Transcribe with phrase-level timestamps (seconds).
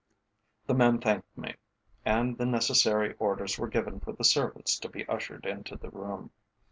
[0.65, 1.57] The man thanked me,
[2.03, 6.31] and the necessary orders were given for the servants to be ushered into the room.